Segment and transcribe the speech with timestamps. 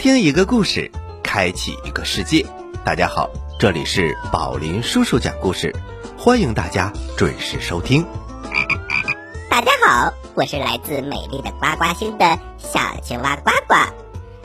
[0.00, 0.90] 倾听一个故事，
[1.22, 2.46] 开启一个世界。
[2.82, 5.76] 大家好，这里是宝林叔叔讲故事，
[6.16, 8.06] 欢迎大家准时收听。
[9.50, 13.74] 大家好，我是来自美丽的呱呱星的小青蛙呱呱。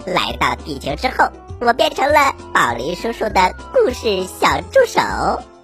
[0.06, 5.00] 来到地球之后，我变成了宝林叔叔的故事小助手。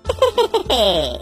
[0.05, 1.21] 嘿嘿嘿嘿。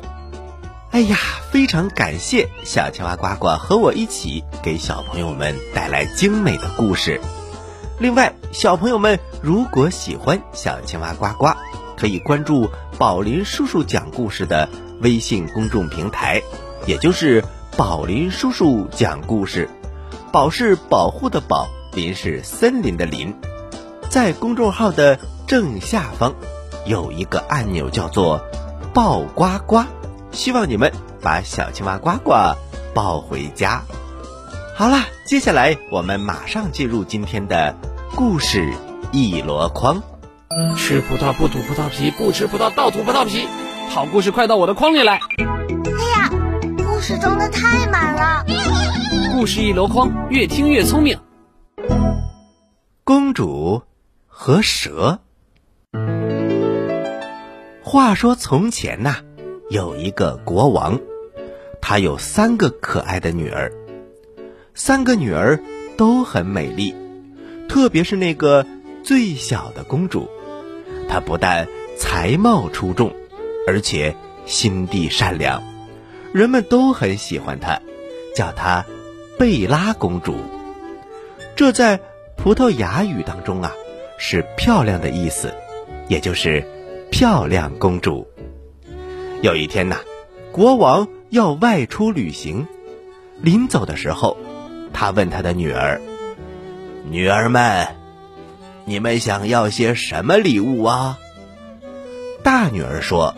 [0.92, 1.18] 哎呀，
[1.52, 7.20] 非常感谢小青蛙呱呱和我一起给小朋友们带来精美的故事。
[8.00, 11.50] 另外，小朋友们如果喜欢小青蛙呱呱，
[11.98, 14.70] 可以关注宝林叔叔讲故事的
[15.02, 16.42] 微信公众平台，
[16.86, 17.44] 也就是
[17.76, 19.70] 宝林叔叔讲故事。
[20.32, 23.36] 宝是保护的宝，林是森林的林。
[24.10, 26.34] 在公众号的正下方
[26.86, 28.40] 有一个按钮，叫做
[28.96, 29.84] “抱呱呱”。
[30.32, 32.56] 希望你们把小青蛙呱呱
[32.94, 33.84] 抱回家。
[34.74, 37.76] 好了，接下来我们马上进入今天的
[38.16, 38.74] 故事
[39.12, 40.02] 一箩筐。
[40.76, 43.48] 吃葡萄不吐葡萄皮，不吃葡萄倒吐葡萄皮。
[43.90, 45.20] 好故事快到我的筐里来！
[45.38, 46.30] 哎呀，
[46.78, 48.46] 故事装的太满了。
[49.34, 51.20] 故事一箩筐，越听越聪明。
[53.04, 53.84] 公主
[54.28, 55.20] 和蛇。
[57.84, 59.18] 话说从前呐。
[59.70, 61.00] 有一个国王，
[61.80, 63.72] 他有三个可爱的女儿，
[64.74, 65.60] 三个女儿
[65.96, 66.96] 都很美丽，
[67.70, 68.66] 特别是那个
[69.04, 70.28] 最小的公主，
[71.08, 73.14] 她不但才貌出众，
[73.68, 74.16] 而且
[74.46, 75.64] 心地善良，
[76.34, 77.80] 人们都很喜欢她，
[78.36, 78.86] 叫她
[79.38, 80.36] 贝拉公主。
[81.56, 82.00] 这在
[82.36, 83.72] 葡萄牙语当中啊，
[84.18, 85.54] 是漂亮的意思，
[86.08, 86.66] 也就是
[87.12, 88.28] 漂亮公主。
[89.42, 89.98] 有一天呐，
[90.52, 92.68] 国王要外出旅行，
[93.42, 94.36] 临走的时候，
[94.92, 96.02] 他问他的女儿
[97.06, 97.88] ：“女儿们，
[98.86, 101.20] 你们想要些什么礼物啊？”
[102.44, 103.36] 大女儿说：“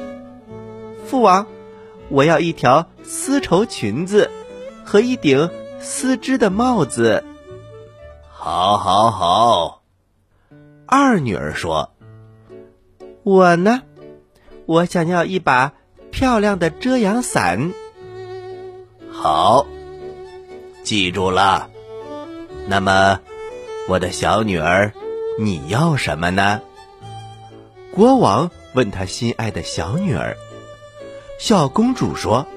[1.06, 1.46] 父王，
[2.10, 4.30] 我要一条丝绸裙子
[4.86, 5.50] 和一顶
[5.80, 7.24] 丝织的帽子。”
[8.32, 9.82] 好，好，好。
[10.86, 11.92] 二女儿说
[13.24, 13.82] ：“我呢，
[14.66, 15.74] 我想要一把。”
[16.12, 17.72] 漂亮的遮阳伞，
[19.10, 19.66] 好，
[20.84, 21.70] 记住了。
[22.68, 23.22] 那么，
[23.92, 24.94] 我的小女儿，
[25.38, 26.62] 你要什么呢？
[27.94, 30.38] 国王问他心爱的小女儿。
[31.38, 32.48] 小公主说：“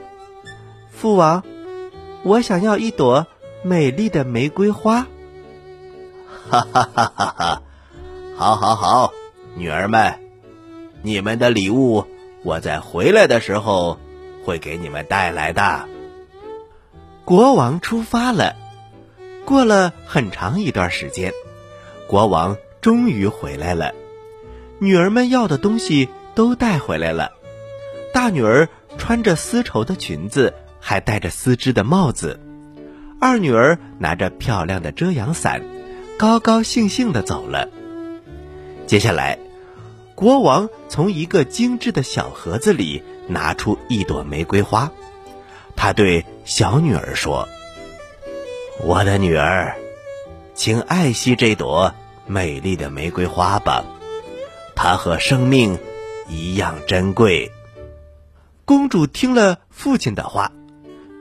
[0.94, 1.42] 父王，
[2.22, 3.26] 我想要一朵
[3.64, 5.08] 美丽的玫瑰花。”
[6.48, 7.62] 哈哈哈哈哈！
[8.36, 9.12] 好，好，好，
[9.56, 10.20] 女儿们，
[11.02, 12.06] 你们的礼物。
[12.44, 13.98] 我在回来的时候
[14.44, 15.88] 会给你们带来的。
[17.24, 18.54] 国王出发了，
[19.44, 21.32] 过了很长一段时间，
[22.06, 23.92] 国王终于回来了。
[24.78, 27.32] 女儿们要的东西都带回来了。
[28.12, 28.68] 大女儿
[28.98, 32.38] 穿着丝绸的裙子，还戴着丝织的帽子；
[33.20, 35.62] 二女儿拿着漂亮的遮阳伞，
[36.18, 37.68] 高高兴兴的走了。
[38.86, 39.38] 接下来。
[40.16, 44.92] 国王从一个精致的小盒子里拿出一朵玫瑰花，
[45.74, 47.48] 他对小女儿说
[48.82, 49.76] ：“我的女儿，
[50.54, 51.94] 请爱惜这朵
[52.26, 53.84] 美丽的玫瑰花吧，
[54.74, 55.78] 它和生命
[56.28, 57.50] 一样珍贵。”
[58.66, 60.50] 公主听了父亲的话，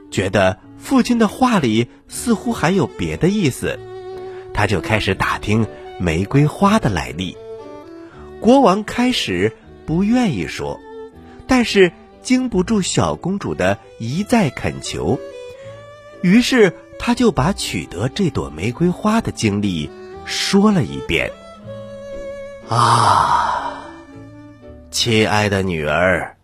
[0.10, 3.80] 觉得父亲的话里似乎还有别的意思，
[4.54, 5.68] 她就开始打听
[6.00, 7.38] 玫瑰花的来历。
[8.40, 9.56] 国王开始
[9.86, 10.80] 不愿意说，
[11.48, 11.92] 但是
[12.22, 15.20] 经不住小公主的一再恳求，
[16.22, 16.74] 于是
[17.06, 19.90] 他就把取得这朵玫瑰花的经历
[20.24, 21.34] 说了一遍。
[22.70, 23.84] 啊，
[24.90, 26.38] 亲爱的女儿，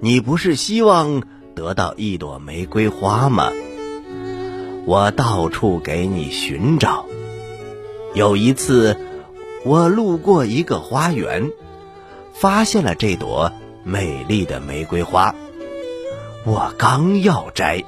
[0.00, 1.22] 你不是希望
[1.54, 3.52] 得到一朵玫瑰花吗？
[4.86, 7.04] 我到处给你寻找，
[8.14, 8.96] 有一次。
[9.64, 11.50] 我路过一个花园，
[12.32, 13.52] 发现了这朵
[13.84, 15.34] 美丽的玫瑰花。
[16.46, 17.84] 我刚要摘，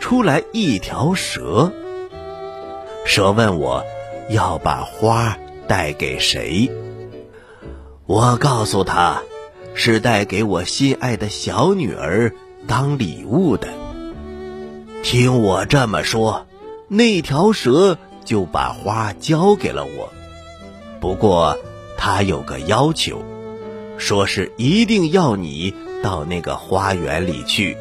[0.00, 1.70] 出来一条蛇。
[3.04, 3.84] 蛇问我
[4.30, 5.36] 要把花
[5.68, 6.68] 带给谁？
[8.06, 9.22] 我告诉他，
[9.74, 12.32] 是带给我心爱的小女儿
[12.66, 13.68] 当礼物的。
[15.02, 16.46] 听我这么说，
[16.88, 20.12] 那条蛇就把花交给了我。
[21.00, 21.56] 不过，
[21.96, 23.22] 他有个要求，
[23.96, 25.72] 说是一定要你
[26.02, 27.76] 到那个花园里去，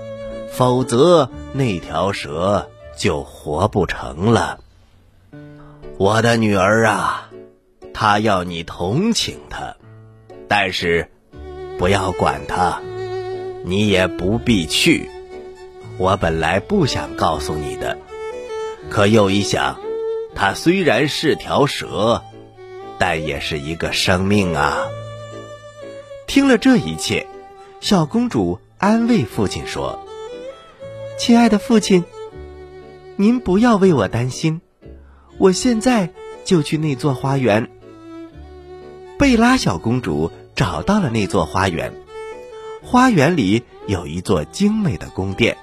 [0.52, 4.60] 否则那条蛇就活不成了。
[5.98, 7.30] 我的女儿啊，
[7.94, 9.76] 她要你同情她，
[10.48, 11.10] 但是
[11.78, 12.80] 不要管她，
[13.64, 15.10] 你也不必去。
[15.98, 17.98] 我本来不想告诉你的，
[18.90, 19.78] 可又一想，
[20.34, 22.24] 它虽然是条蛇，
[22.98, 24.88] 但也是一个生命啊。
[26.26, 27.28] 听了这一切，
[27.82, 30.00] 小公主安慰父亲说
[31.20, 32.06] ：“亲爱的父亲，
[33.18, 34.62] 您不要为我担心，
[35.38, 36.12] 我现在
[36.46, 37.70] 就去那座花园。”
[39.20, 41.92] 贝拉小公主找到了那座花园，
[42.82, 45.58] 花园里有一座精美的宫殿，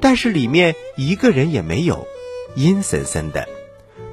[0.00, 2.06] 但是里面一个人也没有，
[2.54, 3.48] 阴森森的，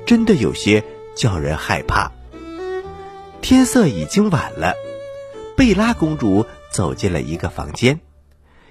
[0.06, 0.86] 真的有些
[1.16, 2.14] 叫人害怕。
[3.42, 4.74] 天色已经晚了，
[5.58, 8.00] 贝拉公主走进了一个房间，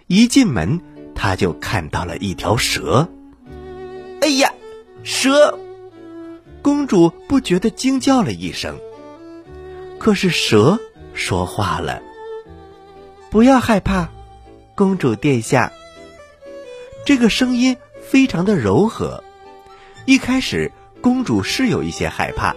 [0.06, 0.81] 一进门，
[1.22, 3.06] 他就看到了一条蛇。
[4.22, 4.50] 哎呀，
[5.05, 5.58] 蛇！
[6.62, 8.78] 公主不觉得惊叫了一声。
[9.99, 10.81] 可是蛇
[11.12, 12.00] 说话了
[13.28, 14.08] ：“不要害怕，
[14.75, 15.70] 公主殿下。”
[17.05, 19.22] 这个声音非常的柔和。
[20.06, 20.72] 一开始，
[21.02, 22.56] 公主是有一些害怕，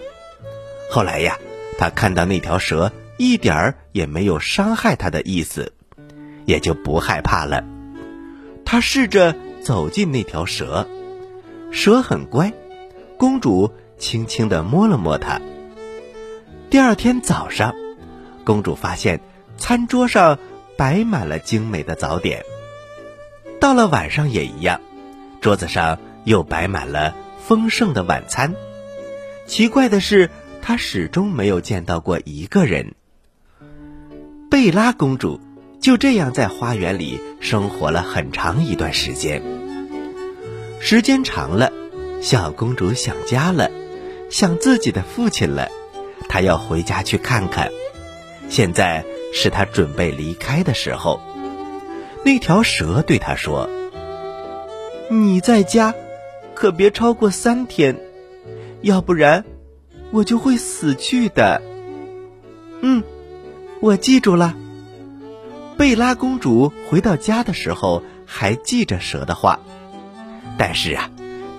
[0.90, 1.38] 后来呀，
[1.76, 5.74] 她看到那条蛇一点儿也没有伤害她的意思，
[6.46, 7.62] 也就不害怕了。
[8.64, 10.88] 她试着走进那条蛇，
[11.70, 12.52] 蛇很乖，
[13.16, 15.40] 公主轻轻的摸了摸它。
[16.70, 17.74] 第二天早上，
[18.44, 19.20] 公主发现
[19.56, 20.38] 餐桌上
[20.76, 22.42] 摆满了精美的早点。
[23.60, 24.80] 到了晚上也一样，
[25.40, 28.54] 桌子上又摆满了丰盛的晚餐。
[29.46, 30.30] 奇怪的是，
[30.60, 32.94] 她始终没有见到过一个人。
[34.50, 35.40] 贝拉公主
[35.84, 39.42] 就这样在花园里生活了很长一段时间。
[40.80, 41.70] 时间长了，
[42.22, 43.70] 小公主想家了，
[44.30, 45.68] 想自己的父亲了。
[46.26, 47.70] 她要回家去看看，
[48.48, 49.04] 现在
[49.34, 51.20] 是她准备离开的时候。
[52.24, 53.68] 那条蛇对她说
[55.12, 55.94] ：“你在家，
[56.54, 58.00] 可别超过三天，
[58.80, 59.44] 要不然
[60.12, 61.60] 我就会死去的。”
[62.80, 63.02] 嗯，
[63.80, 64.56] 我记住了。
[65.76, 69.60] 贝拉公主回到家的时候还记着蛇的话，
[70.56, 71.10] 但是啊，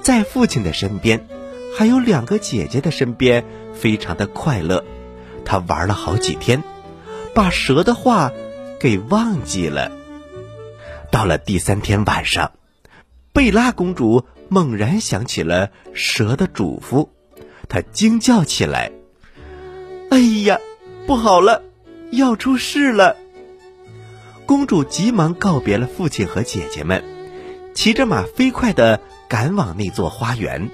[0.01, 1.27] 在父亲的身边，
[1.77, 3.43] 还有两个姐姐的身边。
[3.75, 4.85] 非常的快乐，
[5.43, 6.63] 他玩了好几天，
[7.33, 8.31] 把蛇的话
[8.79, 9.91] 给忘记了。
[11.11, 12.53] 到了第三天晚上，
[13.33, 17.09] 贝拉公主猛然想起了蛇的嘱咐，
[17.67, 18.93] 她惊叫起来
[20.09, 20.57] ：“哎呀，
[21.05, 21.61] 不好了，
[22.11, 23.17] 要出事了！”
[24.45, 27.03] 公主急忙告别了父亲和姐姐们，
[27.73, 30.69] 骑着马飞快的赶往那座花园。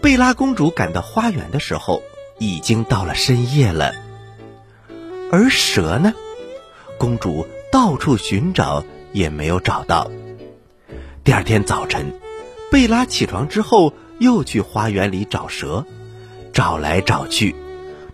[0.00, 2.02] 贝拉公主赶到花园的时候，
[2.38, 3.94] 已经到了深夜了。
[5.30, 6.14] 而蛇呢？
[6.98, 10.10] 公主到处寻找也没有找到。
[11.22, 12.18] 第二天早晨，
[12.70, 15.84] 贝拉起床之后又去花园里找蛇，
[16.54, 17.54] 找来找去，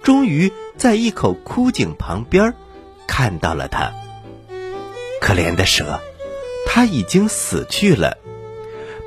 [0.02, 2.52] 终于在一口枯井旁边
[3.06, 3.92] 看到了它。
[5.20, 6.00] 可怜的蛇，
[6.66, 8.18] 它已经死去了。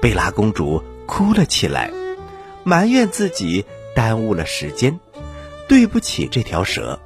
[0.01, 1.91] 贝拉公主哭了起来。
[2.63, 3.63] 埋怨自己
[3.95, 4.99] 耽误了时间，
[5.69, 6.99] 对不起这条蛇，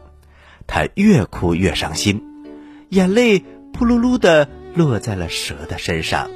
[0.65, 2.23] 她越哭越伤心，
[2.89, 3.37] 眼泪
[3.71, 6.31] 扑噜噜的落在了蛇的身上。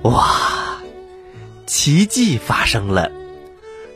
[0.00, 0.80] 哇，
[1.66, 3.12] 奇迹发生了，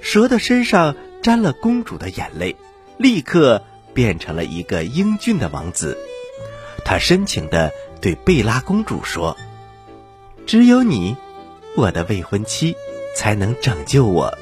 [0.03, 2.57] 蛇的身上沾了公主的眼泪，
[2.99, 5.97] 立刻变成了一个英俊的王子。
[6.85, 9.37] 他深情地对贝拉公主说
[10.47, 11.17] ：“只有你，
[11.77, 12.77] 我的未婚妻。”
[13.17, 14.37] 才能拯救我，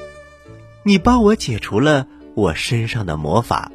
[0.82, 3.70] 你帮我解除了我身上的魔法。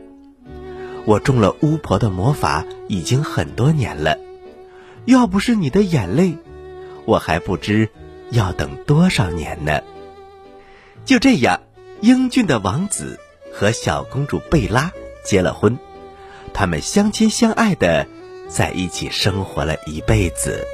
[1.05, 4.17] 我中了巫婆的魔法已经很多年了，
[5.05, 6.35] 要不是你的眼泪，
[7.05, 7.91] 我还不知
[8.31, 9.81] 要等多少年呢。
[11.05, 11.61] 就这样，
[12.01, 13.19] 英俊的王子
[13.53, 14.91] 和小公主贝拉
[15.23, 15.77] 结了婚，
[16.55, 18.07] 他们相亲相爱的
[18.47, 20.65] 在一起生活了一辈子。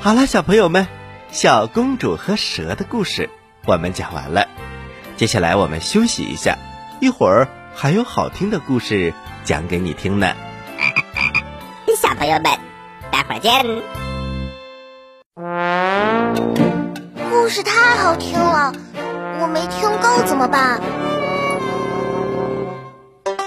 [0.00, 0.86] 好了，小朋友们。
[1.30, 3.28] 小公主和蛇的故事
[3.66, 4.48] 我们讲完了，
[5.18, 6.56] 接下来我们休息一下，
[7.02, 9.12] 一会儿还有好听的故事
[9.44, 10.34] 讲给你听呢。
[11.98, 12.58] 小朋友们，
[13.10, 13.62] 待会儿见。
[17.30, 18.72] 故事太好听了，
[19.42, 20.80] 我没听够怎么办？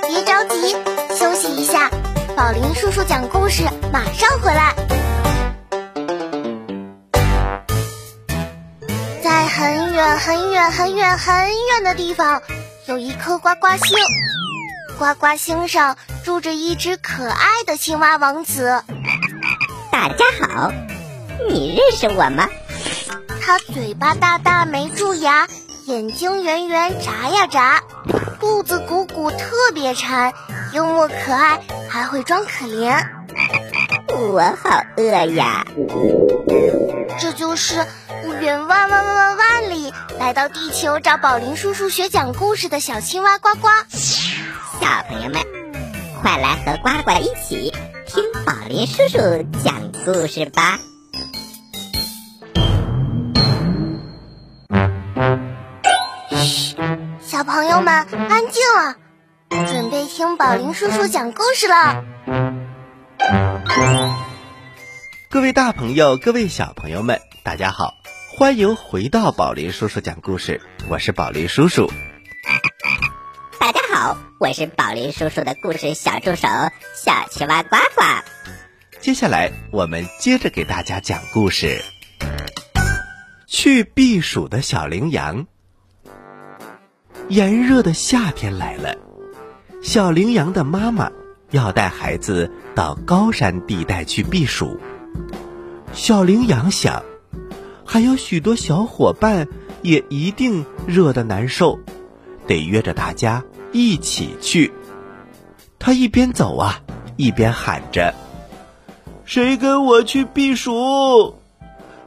[0.07, 0.75] 别着急，
[1.21, 1.91] 休息一下，
[2.35, 3.61] 宝林叔叔讲故事
[3.93, 4.73] 马上回来。
[9.21, 11.35] 在很远很远很远很
[11.67, 12.41] 远的地方，
[12.87, 13.95] 有一颗呱呱星。
[14.97, 18.81] 呱呱星上住着一只可爱的青蛙王子。
[19.91, 20.71] 大家好，
[21.47, 22.49] 你认识我吗？
[23.39, 25.47] 他嘴巴大大没蛀牙，
[25.85, 27.83] 眼睛圆圆眨呀眨，
[28.39, 30.33] 肚子鼓鼓特别馋，
[30.73, 31.59] 幽默可爱，
[31.89, 33.05] 还会装可怜。
[34.07, 35.65] 我好饿呀！
[37.19, 37.85] 这就是
[38.39, 43.67] 远万万万万万里来到地球找宝林叔叔学讲故事的小青蛙呱呱。
[43.91, 45.41] 小朋友们，
[46.21, 47.73] 快来和呱呱一起
[48.05, 49.19] 听宝林叔叔
[49.63, 50.79] 讲故事吧！
[56.29, 56.75] 嘘，
[57.21, 58.95] 小朋友们安静了，
[59.65, 62.03] 准备听宝林叔叔讲故事了。
[65.30, 67.94] 各位大朋友，各位小朋友们，大家好，
[68.36, 71.91] 欢迎回到宝林叔叔讲故事，我是宝林叔叔。
[73.60, 76.48] 大家好，我是宝林叔叔的故事小助手
[76.96, 78.03] 小青蛙呱呱。
[79.00, 81.82] 接下来我们接着给大家讲故事。
[83.48, 85.46] 去避暑的小羚羊。
[87.27, 88.98] 炎热的夏天来了，
[89.81, 91.11] 小羚羊的妈妈
[91.50, 94.79] 要带孩子到高山地带去避暑。
[95.91, 97.03] 小羚羊想，
[97.83, 99.47] 还有许多小伙伴
[99.81, 101.79] 也一定热得难受，
[102.47, 104.71] 得约着大家一起去。
[105.79, 106.79] 他一边走啊，
[107.17, 108.13] 一边喊着
[109.25, 111.35] ：“谁跟我去避暑？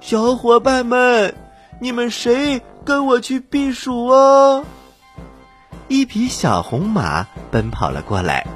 [0.00, 1.34] 小伙伴们，
[1.80, 4.64] 你们谁跟我去避暑哦？”
[5.88, 8.46] 一匹小红马奔跑了过来，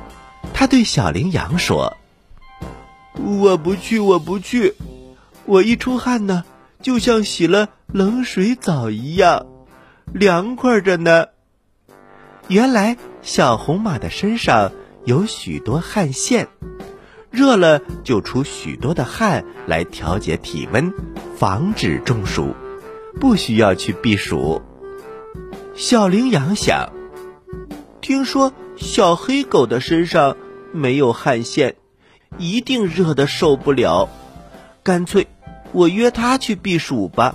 [0.54, 1.97] 他对小羚羊说
[3.14, 4.75] ：“我不去，我不去。”
[5.44, 6.44] 我一出汗呢，
[6.82, 9.47] 就像洗了冷水澡一样，
[10.12, 11.26] 凉快着呢。
[12.49, 14.73] 原来小红马的身上
[15.04, 16.49] 有许多汗腺，
[17.30, 20.92] 热了就出许多的汗来调节体温，
[21.37, 22.54] 防止中暑，
[23.18, 24.61] 不需要去避暑。
[25.75, 26.90] 小羚羊想，
[28.00, 30.37] 听说小黑狗的身上
[30.73, 31.76] 没有汗腺，
[32.38, 34.09] 一定热得受不了，
[34.83, 35.26] 干脆。
[35.73, 37.35] 我约它去避暑吧。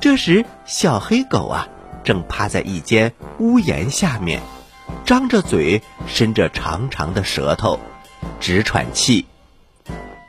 [0.00, 1.68] 这时，小黑狗啊，
[2.02, 4.42] 正趴在一间屋檐下面，
[5.04, 7.78] 张着嘴，伸着长长的舌头，
[8.40, 9.26] 直喘气。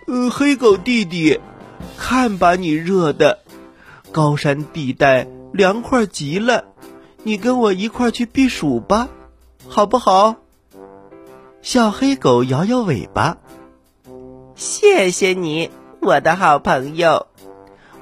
[0.06, 1.40] 呃，黑狗弟弟，
[1.98, 3.40] 看把你热的，
[4.12, 6.66] 高山地带凉快极了，
[7.28, 9.10] 你跟我一块儿去避暑吧，
[9.68, 10.36] 好不好？
[11.64, 13.38] 小黑狗摇摇尾巴，
[14.54, 15.72] 谢谢你。
[16.02, 17.26] 我的好朋友，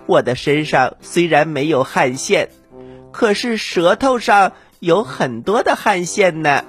[0.07, 2.49] 我的身上虽然没有汗腺，
[3.13, 4.51] 可是舌头上
[4.81, 6.65] 有很多的汗腺呢。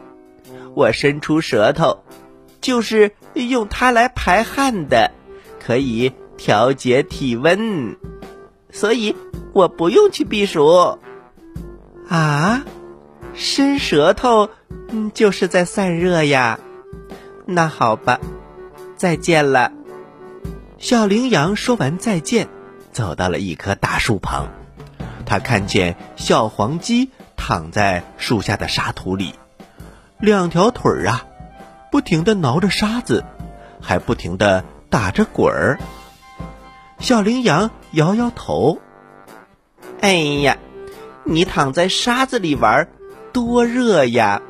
[0.76, 2.04] 我伸出舌头，
[2.60, 5.10] 就是用它来排汗的，
[5.58, 7.96] 可以调节体温，
[8.70, 9.16] 所以
[9.52, 11.00] 我不用去避暑。
[12.08, 12.64] 啊，
[13.34, 14.50] 伸舌头，
[14.88, 16.58] 嗯，就是在散热呀。
[17.46, 18.20] 那好吧，
[18.96, 19.72] 再见了。
[20.78, 22.48] 小羚羊说完再见，
[22.92, 24.48] 走到了一棵大树旁。
[25.26, 29.34] 他看见小黄鸡躺在树下的沙土里，
[30.18, 31.24] 两条腿儿啊，
[31.90, 33.24] 不停的挠着沙子，
[33.80, 35.78] 还不停的打着滚儿。
[36.98, 38.78] 小羚羊摇摇头
[40.00, 40.58] ：“哎呀，
[41.24, 42.88] 你躺在沙子里玩，
[43.32, 44.42] 多热呀！”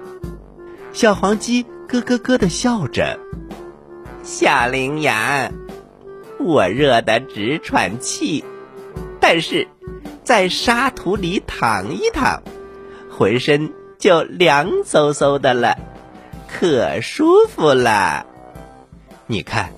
[0.93, 3.19] 小黄鸡咯咯咯的笑着
[4.23, 5.53] ：“小羚羊。”
[6.41, 8.45] 我热得直喘气，
[9.19, 9.67] 但是
[10.25, 12.43] 在沙土里躺一躺，
[13.11, 15.79] 浑身就凉飕飕的了，
[16.49, 18.27] 可舒服了。
[19.27, 19.71] 你看，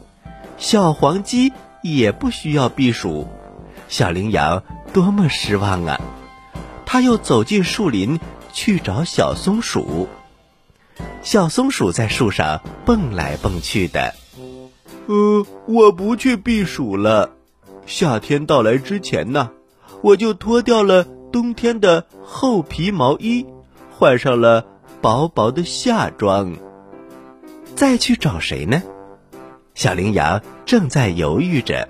[0.59, 3.29] 小黄鸡也不需要避暑，
[3.87, 6.01] 小羚羊多么失望啊！
[6.87, 8.19] 他又走进树林
[8.53, 10.09] 去找小松鼠，
[11.21, 14.15] 小松鼠在树上蹦来蹦去的。
[15.07, 17.33] 呃，我不去避暑了。
[17.85, 19.51] 夏天到来之前呢，
[20.01, 23.45] 我就脱掉了冬天的厚皮毛衣，
[23.91, 24.65] 换上了
[25.01, 26.57] 薄薄的夏装。
[27.75, 28.83] 再去找谁呢？
[29.75, 31.89] 小羚羊正在犹豫着，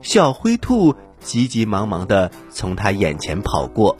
[0.00, 3.96] 小灰兔急急忙忙的从他眼前跑过，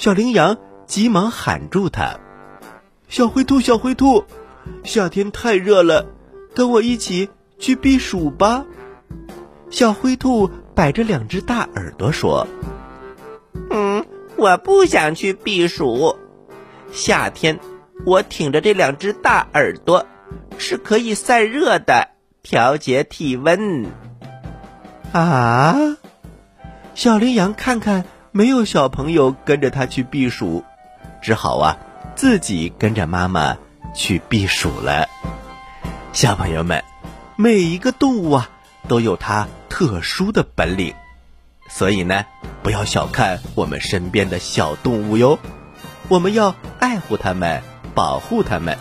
[0.00, 2.18] 小羚羊急忙喊住它
[3.06, 4.24] ：“小灰兔，小灰兔，
[4.82, 6.06] 夏天太热了，
[6.54, 7.28] 跟我一起。”
[7.60, 8.64] 去避暑吧，
[9.68, 12.46] 小灰兔摆着两只大耳朵说
[13.68, 16.16] ：“嗯，我不想去避暑。
[16.90, 17.60] 夏天，
[18.06, 20.06] 我挺着这两只大耳朵，
[20.56, 22.08] 是可以散热的，
[22.42, 23.84] 调节体温。
[25.12, 25.76] 啊！
[26.94, 30.64] 小羚羊看看没有小朋友跟着它去避暑，
[31.20, 31.76] 只好啊，
[32.14, 33.56] 自己跟着妈妈
[33.92, 35.08] 去避暑了。
[36.12, 36.84] 小朋友们，
[37.34, 38.48] 每一个动物啊，
[38.86, 40.94] 都有它特殊的本领，
[41.68, 42.24] 所以呢，
[42.62, 45.36] 不要小看我们身边的小动物哟。
[46.06, 47.60] 我们要爱护它们，
[47.96, 48.78] 保护它们，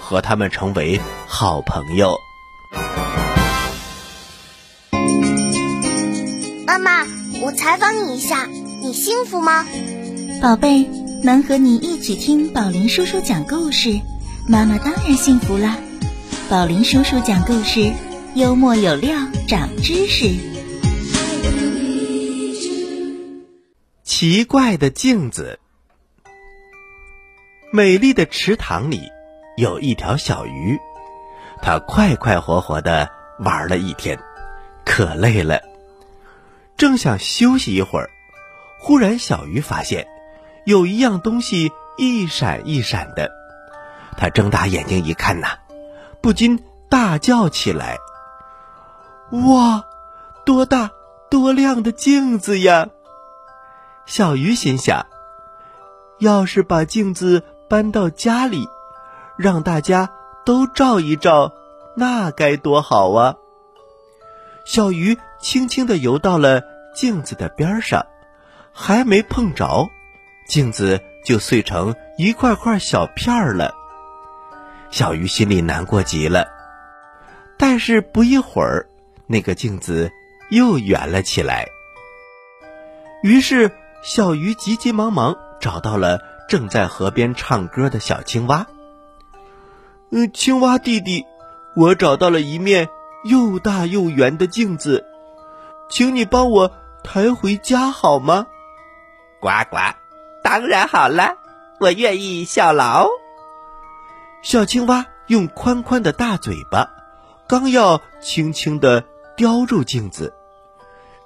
[0.00, 2.16] 和它们成为好朋友。
[6.64, 7.04] 妈妈，
[7.42, 8.46] 我采访你一下，
[8.82, 9.64] 你幸福吗？
[10.40, 10.88] 宝贝，
[11.22, 14.00] 能和你一起听宝林叔叔讲故事，
[14.48, 15.78] 妈妈当然幸福啦。
[16.50, 17.92] 宝林叔叔讲故事，
[18.34, 20.34] 幽默有料，长知识。
[24.02, 25.60] 奇怪的镜子。
[27.72, 29.02] 美丽的池塘里
[29.56, 30.76] 有一条小鱼，
[31.62, 34.18] 它快快活活的玩了一天，
[34.84, 35.62] 可累了，
[36.76, 38.10] 正想休息一会儿，
[38.82, 40.08] 忽然小鱼发现
[40.66, 43.30] 有一样东西一闪一闪的，
[44.16, 45.58] 它睁大眼睛一看呐，
[46.20, 47.98] 不禁大叫起来
[49.30, 49.84] ：“哇，
[50.44, 50.90] 多大
[51.30, 52.88] 多亮的镜子呀！”
[54.04, 55.06] 小鱼心想
[56.18, 58.68] ：“要是把镜子……”搬到家里，
[59.38, 60.10] 让大家
[60.44, 61.54] 都照一照，
[61.96, 63.36] 那该多好啊！
[64.66, 66.62] 小鱼轻轻地游到了
[66.94, 68.04] 镜子的边上，
[68.72, 69.90] 还没碰着，
[70.46, 73.74] 镜子就碎成一块块小片儿了。
[74.90, 76.48] 小鱼心里难过极了，
[77.56, 78.86] 但是不一会儿，
[79.26, 80.10] 那个镜子
[80.50, 81.66] 又圆了起来。
[83.22, 83.70] 于是，
[84.02, 86.18] 小鱼急急忙忙找到了。
[86.48, 88.66] 正在河边唱歌的小青蛙。
[90.10, 91.24] 嗯，青蛙弟弟，
[91.74, 92.90] 我找到了一面
[93.24, 95.06] 又大又圆的镜子，
[95.88, 96.70] 请你帮我
[97.02, 98.46] 抬回家好吗？
[99.42, 99.76] 呱呱，
[100.44, 101.34] 当然好了，
[101.80, 103.08] 我愿意效劳。
[104.40, 106.88] 小青蛙用宽宽的大嘴巴，
[107.48, 109.04] 刚要轻轻的
[109.36, 110.32] 叼住镜子，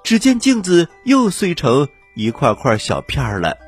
[0.02, 3.59] 只见镜子又碎成一块块小片了。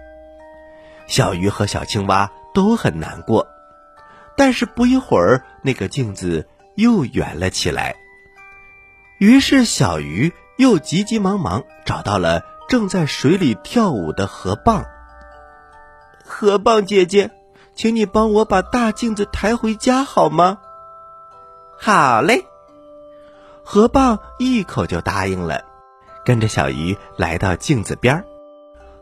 [1.06, 3.46] 小鱼和小青蛙都很难过，
[4.34, 7.96] 但是不一会儿，那个镜子又圆了起来。
[9.18, 14.84] 于是小鱼又急急忙忙找到了正在水里跳舞的河蚌。
[16.24, 17.30] 河蚌姐姐，
[17.74, 20.58] 请你帮我把大镜子抬回家好吗？
[21.78, 22.44] 好嘞。
[23.64, 25.64] 河蚌一口就答应了，
[26.24, 28.24] 跟着小鱼来到镜子边儿。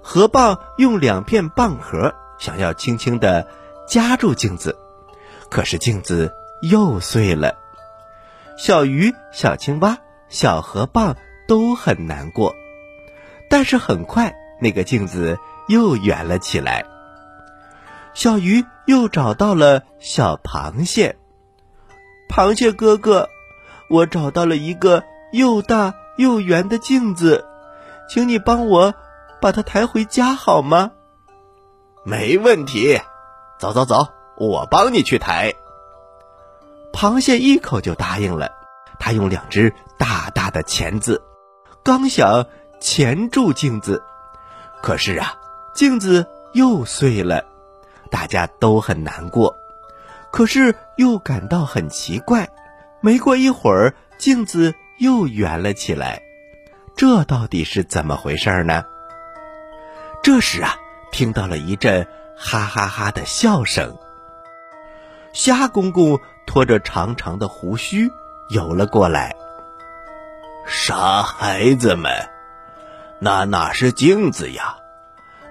[0.00, 3.48] 河蚌用两片蚌壳想要轻轻地
[3.88, 4.78] 夹住镜子，
[5.50, 7.56] 可是镜子又碎了。
[8.56, 9.98] 小鱼、小青蛙、
[10.28, 11.16] 小河蚌
[11.48, 12.54] 都很难过，
[13.48, 16.84] 但是很快那个镜子又圆了起来。
[18.14, 21.16] 小鱼又找到了小螃蟹，
[22.28, 23.28] 螃蟹哥哥，
[23.90, 27.44] 我找到了一个又大又圆的镜子，
[28.08, 28.94] 请你帮我。
[29.38, 30.92] 把它抬回家好吗？
[32.04, 32.98] 没问题，
[33.58, 35.52] 走走走，我帮你去抬。
[36.90, 38.50] 螃蟹一口就答应了。
[38.98, 41.22] 他用两只大大的钳子，
[41.84, 42.46] 刚想
[42.80, 44.02] 钳住镜子，
[44.82, 45.34] 可是啊，
[45.74, 47.44] 镜子又碎了。
[48.10, 49.58] 大家都很难过，
[50.30, 52.48] 可是又感到很奇怪。
[53.00, 56.22] 没过一会儿，镜子又圆了起来。
[56.96, 58.84] 这到底是怎么回事呢？
[60.22, 60.76] 这时啊，
[61.12, 63.96] 听到了一阵哈哈哈的笑声。
[65.32, 68.10] 虾公公拖着长长的胡须
[68.48, 69.34] 游了过来。
[70.66, 72.10] 傻孩子们，
[73.20, 74.76] 那哪是镜子呀？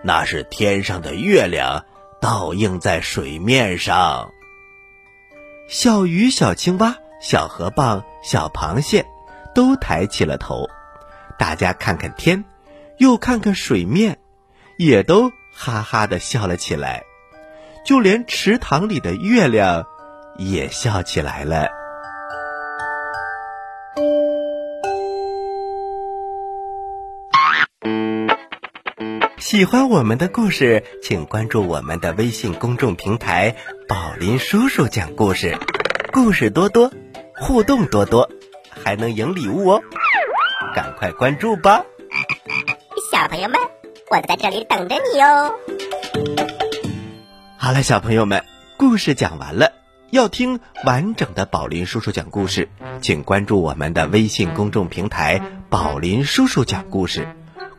[0.04, 1.86] 那是天上的月亮
[2.22, 4.32] 倒映在水面上。
[5.68, 9.06] 小鱼、小青蛙、小河蚌、小螃蟹
[9.56, 10.70] 都抬起了头，
[11.40, 12.46] 大家看看天，
[12.98, 14.20] 又看看水面。
[14.78, 17.04] 也都哈哈的笑了起来，
[17.86, 19.88] 就连池塘里的月亮
[20.38, 21.70] 也笑起来了。
[29.46, 33.56] 喜欢我们的故事，请关注我们的微信公众平台
[33.88, 35.56] “宝林叔叔讲故事”，
[36.12, 36.92] 故事多多，
[37.36, 38.28] 互动多多，
[38.72, 39.84] 还能赢礼物哦！
[40.74, 41.86] 赶快关注吧，
[43.12, 43.60] 小朋友们。
[44.10, 45.54] 我在这里等着你哦。
[47.56, 48.44] 好了，小朋友们，
[48.78, 49.74] 故事讲完了。
[50.10, 52.68] 要听完整的宝林叔叔讲故事，
[53.00, 57.28] 请关注我们的微信公众平台“宝林叔叔讲故事”。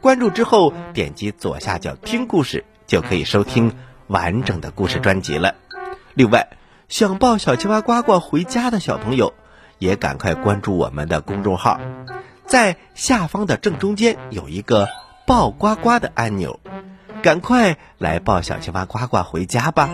[0.06, 3.74] 关注之后，点击左下角听故事，就可以收听
[4.06, 5.56] 完整的故事专辑了。
[6.14, 6.46] 另外，
[6.88, 9.34] 想抱小青蛙呱呱回家的小朋友，
[9.80, 11.80] 也赶快关注我们的公众号，
[12.46, 14.88] 在下方的正中间有一个
[15.26, 16.60] “抱呱呱”的按钮，
[17.20, 19.90] 赶快来抱小青蛙呱呱回家吧。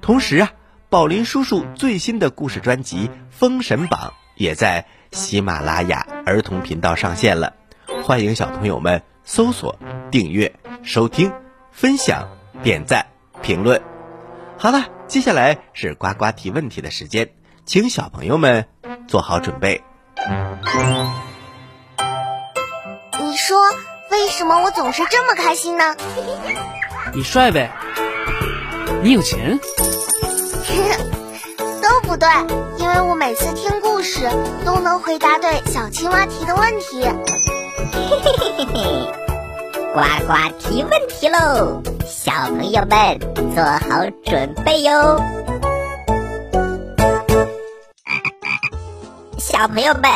[0.00, 0.52] 同时啊。
[0.88, 7.54] 宝林叔叔最新的故事专辑《封神榜》也在喜马拉雅儿童频道上线了，
[8.00, 9.78] 欢迎小朋友们搜索、
[10.10, 10.52] 订阅、
[10.82, 11.32] 收听、
[11.70, 12.28] 分享、
[12.62, 13.06] 点赞、
[13.42, 13.80] 评论。
[14.58, 17.30] 好了，接下来是呱呱提问题的时间，
[17.64, 18.66] 请小朋友们
[19.06, 19.82] 做好准备。
[23.20, 23.60] 你说
[24.10, 25.94] 为什么我总是这么开心呢？
[27.14, 27.70] 你帅呗，
[29.02, 29.58] 你有钱。
[31.82, 32.28] 都不对，
[32.78, 34.28] 因为我每次听故事
[34.64, 37.04] 都能回答对小青蛙提的问题。
[37.92, 38.80] 嘿嘿嘿嘿嘿，
[39.92, 43.20] 呱呱提问题喽，小朋友们
[43.54, 44.90] 做好准备哟。
[49.38, 50.10] 小朋友们，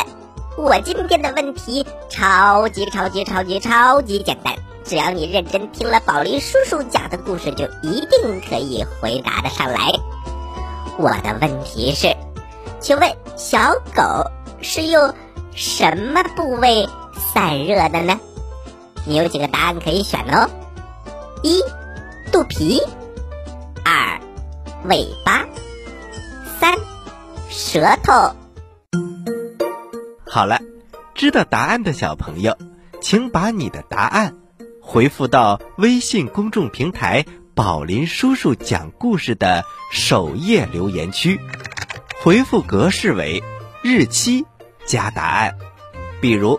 [0.57, 9.93] 我今天的问题超级超级超级超级简单，只要你认真听了宝林叔叔讲的故事，就一定可以回答得上来。
[10.99, 12.17] 我的问题是，
[12.81, 14.31] 请问小狗
[14.63, 15.13] 是用
[15.55, 16.89] 什么部位
[17.37, 18.19] 散热的呢？
[19.05, 20.49] 你有几个答案可以选哦：
[21.43, 21.61] 一、
[22.33, 22.81] 肚皮；
[23.85, 24.19] 二、
[24.85, 25.45] 尾巴；
[26.59, 26.75] 三、
[27.51, 28.35] 舌头。
[30.27, 30.63] 好了，
[31.15, 32.57] 知道答案的小朋友，
[33.03, 34.39] 请把你的答案
[34.81, 37.27] 回复到微信公众平台。
[37.55, 41.39] 宝林叔叔讲故事的首页留言区，
[42.23, 43.43] 回复格式为
[43.83, 44.47] 日期
[44.87, 45.59] 加答案。
[46.23, 46.59] 比如，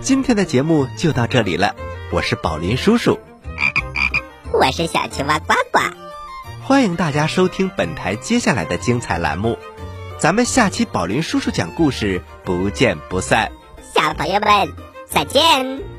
[0.00, 1.74] 今天的节目就到这里了。
[2.10, 3.18] 我是宝林叔叔，
[4.52, 5.78] 我是小青蛙呱呱，
[6.62, 9.58] 欢迎大家收听本台接下来的精彩栏目。
[10.18, 13.52] 咱们下期宝林叔叔讲故事不见不散。
[13.94, 14.72] 小朋友们
[15.06, 15.89] 再见。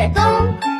[0.00, 0.79] 雪冬。